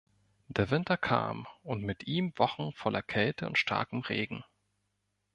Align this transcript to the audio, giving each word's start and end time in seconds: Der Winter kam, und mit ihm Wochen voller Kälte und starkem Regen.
Der 0.47 0.71
Winter 0.71 0.97
kam, 0.97 1.45
und 1.61 1.83
mit 1.83 2.07
ihm 2.07 2.33
Wochen 2.37 2.71
voller 2.71 3.03
Kälte 3.03 3.45
und 3.45 3.59
starkem 3.59 3.99
Regen. 3.99 4.43